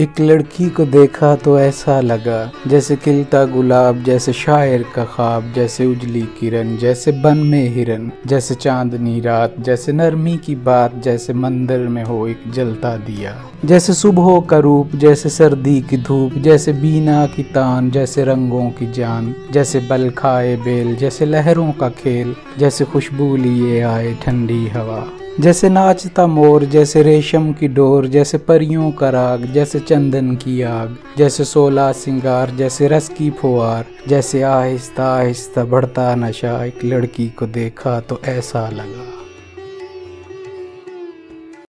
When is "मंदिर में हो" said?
11.32-12.26